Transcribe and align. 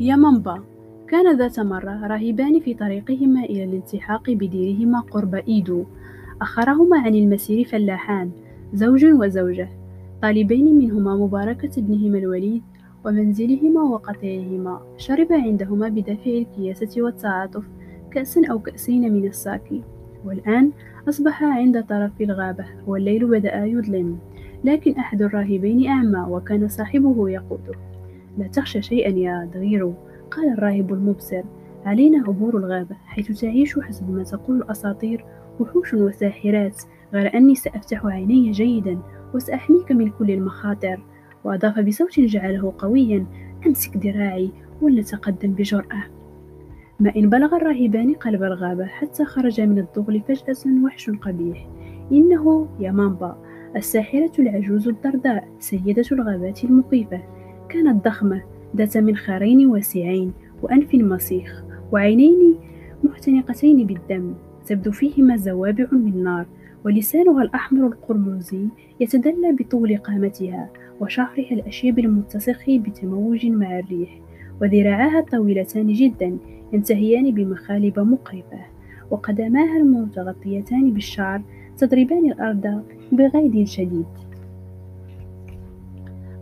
يا 0.00 0.16
منبا 0.16 0.62
كان 1.08 1.36
ذات 1.36 1.60
مرة 1.60 2.06
راهبان 2.06 2.60
في 2.60 2.74
طريقهما 2.74 3.44
إلى 3.44 3.64
الالتحاق 3.64 4.30
بديرهما 4.30 5.00
قرب 5.00 5.34
إيدو. 5.34 5.84
أخرهما 6.42 6.98
عن 6.98 7.14
المسير 7.14 7.64
فلاحان 7.64 8.30
زوج 8.74 9.04
وزوجة 9.04 9.68
طالبين 10.22 10.78
منهما 10.78 11.16
مباركة 11.16 11.70
ابنهما 11.78 12.18
الوليد 12.18 12.62
ومنزلهما 13.04 13.82
وقطيعهما 13.82 14.80
شرب 14.96 15.32
عندهما 15.32 15.88
بدافع 15.88 16.30
الكياسة 16.30 17.02
والتعاطف 17.02 17.64
كأسا 18.10 18.42
أو 18.50 18.58
كأسين 18.58 19.12
من 19.12 19.26
الساكي 19.26 19.82
والآن 20.24 20.70
أصبح 21.08 21.44
عند 21.44 21.84
طرف 21.84 22.20
الغابة 22.20 22.64
والليل 22.86 23.26
بدأ 23.26 23.64
يظلم 23.64 24.18
لكن 24.64 24.92
أحد 24.92 25.22
الراهبين 25.22 25.88
أعمى 25.88 26.26
وكان 26.30 26.68
صاحبه 26.68 27.28
يقوده 27.28 27.89
لا 28.38 28.46
تخشى 28.46 28.82
شيئا 28.82 29.10
يا 29.10 29.50
ضرير 29.54 29.92
قال 30.30 30.52
الراهب 30.52 30.92
المبصر. 30.92 31.42
علينا 31.84 32.24
عبور 32.28 32.56
الغابة 32.56 32.96
حيث 33.06 33.40
تعيش 33.40 33.78
حسب 33.78 34.10
ما 34.10 34.22
تقول 34.22 34.56
الأساطير. 34.56 35.24
وحوش 35.60 35.94
وساحرات 35.94 36.82
غير 37.12 37.34
أني 37.34 37.54
سأفتح 37.54 38.06
عيني 38.06 38.50
جيدا 38.50 38.98
وسأحميك 39.34 39.92
من 39.92 40.10
كل 40.10 40.30
المخاطر. 40.30 41.02
وأضاف 41.44 41.78
بصوت 41.80 42.20
جعله 42.20 42.72
قويا 42.78 43.26
أمسك 43.66 43.96
ذراعي 43.96 44.50
ولنتقدم 44.82 45.52
بجرأة. 45.52 46.04
ما 47.00 47.12
إن 47.16 47.30
بلغ 47.30 47.56
الراهبان 47.56 48.14
قلب 48.14 48.42
الغابة 48.42 48.86
حتى 48.86 49.24
خرج 49.24 49.60
من 49.60 49.78
الضغل 49.78 50.22
فجأة 50.28 50.84
وحش 50.84 51.10
قبيح. 51.10 51.68
إنه 52.12 52.68
يامامبا 52.80 53.36
الساحرة 53.76 54.32
العجوز 54.38 54.88
الدرداء 54.88 55.48
سيدة 55.58 56.04
الغابات 56.12 56.64
المخيفة 56.64 57.20
كانت 57.70 58.04
ضخمة 58.04 58.42
ذات 58.76 58.96
منخارين 58.96 59.66
واسعين 59.66 60.32
وأنف 60.62 60.94
مسيخ 60.94 61.64
وعينين 61.92 62.54
محتنقتين 63.04 63.86
بالدم 63.86 64.34
تبدو 64.66 64.90
فيهما 64.90 65.36
زوابع 65.36 65.86
من 65.92 66.22
نار 66.22 66.46
ولسانها 66.84 67.42
الأحمر 67.42 67.86
القرمزي 67.86 68.68
يتدلى 69.00 69.52
بطول 69.58 69.96
قامتها 69.96 70.70
وشعرها 71.00 71.50
الأشيب 71.50 71.98
المتسخ 71.98 72.70
بتموج 72.70 73.46
مع 73.46 73.78
الريح 73.78 74.20
وذراعاها 74.62 75.20
طويلتان 75.20 75.92
جدا 75.92 76.38
ينتهيان 76.72 77.30
بمخالب 77.34 77.98
مقرفة 77.98 78.60
وقدماها 79.10 79.76
المتغطيتان 79.76 80.92
بالشعر 80.92 81.42
تضربان 81.78 82.32
الأرض 82.32 82.82
بغيد 83.12 83.66
شديد. 83.66 84.29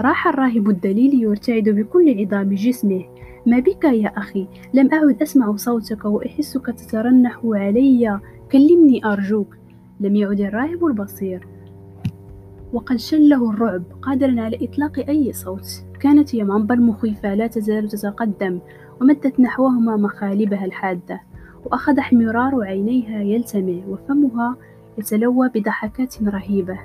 راح 0.00 0.26
الراهب 0.26 0.70
الدليل 0.70 1.22
يرتعد 1.22 1.68
بكل 1.68 2.20
عظام 2.20 2.54
جسمه. 2.54 3.04
ما 3.46 3.58
بك 3.58 3.84
يا 3.84 4.08
أخي؟ 4.08 4.46
لم 4.74 4.92
أعد 4.92 5.22
أسمع 5.22 5.56
صوتك 5.56 6.04
وأحسك 6.04 6.66
تترنح 6.66 7.40
علي. 7.44 8.20
كلمني 8.52 9.04
أرجوك. 9.04 9.56
لم 10.00 10.16
يعد 10.16 10.40
الراهب 10.40 10.86
البصير. 10.86 11.46
وقد 12.72 12.96
شله 12.96 13.50
الرعب 13.50 13.82
قادرا 14.02 14.40
على 14.40 14.58
إطلاق 14.62 15.08
أي 15.08 15.32
صوت. 15.32 15.84
كانت 16.00 16.34
يمامبا 16.34 16.74
المخيفة 16.74 17.34
لا 17.34 17.46
تزال 17.46 17.88
تتقدم 17.88 18.58
ومدت 19.00 19.40
نحوهما 19.40 19.96
مخالبها 19.96 20.64
الحادة. 20.64 21.20
وأخذ 21.64 21.98
احمرار 21.98 22.62
عينيها 22.62 23.22
يلتمع 23.22 23.80
وفمها 23.88 24.56
يتلوى 24.98 25.50
بضحكات 25.54 26.22
رهيبة. 26.22 26.78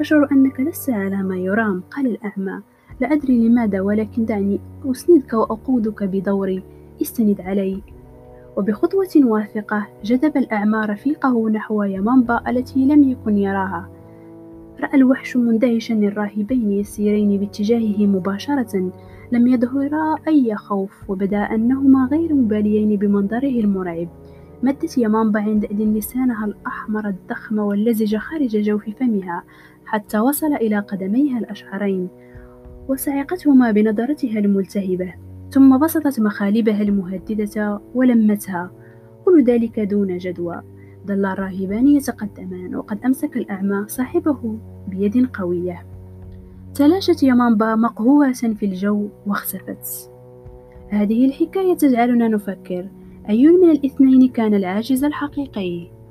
أشعر 0.00 0.28
أنك 0.32 0.60
لست 0.60 0.90
على 0.90 1.22
ما 1.22 1.36
يرام 1.36 1.82
قال 1.90 2.06
الأعمى. 2.06 2.62
لا 3.00 3.12
أدري 3.12 3.48
لماذا 3.48 3.80
ولكن 3.80 4.24
دعني 4.24 4.60
أسندك 4.84 5.32
وأقودك 5.32 6.02
بدوري. 6.02 6.62
استند 7.02 7.40
علي. 7.40 7.82
وبخطوة 8.56 9.08
واثقة 9.16 9.86
جذب 10.04 10.36
الأعمى 10.36 10.78
رفيقه 10.78 11.50
نحو 11.50 11.82
يمامبا 11.82 12.50
التي 12.50 12.84
لم 12.84 13.02
يكن 13.02 13.38
يراها. 13.38 13.88
رأى 14.80 14.94
الوحش 14.94 15.36
مندهشا 15.36 15.94
الراهبين 15.94 16.72
يسيرين 16.72 17.40
باتجاهه 17.40 18.06
مباشرة. 18.06 18.92
لم 19.32 19.46
يظهرا 19.46 20.16
أي 20.28 20.54
خوف 20.54 21.10
وبدأ 21.10 21.38
أنهما 21.38 22.08
غير 22.12 22.34
مباليين 22.34 22.96
بمنظره 22.96 23.60
المرعب. 23.60 24.08
مدت 24.62 24.98
يمامبا 24.98 25.40
عندئذ 25.40 25.84
لسانها 25.84 26.44
الأحمر 26.44 27.08
الضخم 27.08 27.58
واللزج 27.58 28.16
خارج 28.16 28.56
جوف 28.56 28.90
فمها 29.00 29.42
حتى 29.86 30.18
وصل 30.18 30.54
إلى 30.54 30.78
قدميها 30.78 31.38
الأشعرين 31.38 32.08
وصعقتهما 32.88 33.70
بنظرتها 33.70 34.38
الملتهبة 34.38 35.14
ثم 35.50 35.78
بسطت 35.78 36.20
مخالبها 36.20 36.82
المهددة 36.82 37.80
ولمتها 37.94 38.70
كل 39.24 39.44
ذلك 39.44 39.80
دون 39.80 40.18
جدوى. 40.18 40.62
ظل 41.06 41.26
الراهبان 41.26 41.88
يتقدمان 41.88 42.76
وقد 42.76 43.04
أمسك 43.04 43.36
الأعمى 43.36 43.84
صاحبه 43.88 44.58
بيد 44.88 45.26
قوية. 45.26 45.86
تلاشت 46.74 47.22
يمامبا 47.22 47.74
مقهورة 47.74 48.32
في 48.32 48.66
الجو 48.66 49.08
واختفت. 49.26 50.10
هذه 50.88 51.26
الحكاية 51.26 51.74
تجعلنا 51.76 52.28
نفكر 52.28 52.88
أي 53.28 53.46
من 53.46 53.70
الاثنين 53.70 54.28
كان 54.28 54.54
العاجز 54.54 55.04
الحقيقي؟ 55.04 56.01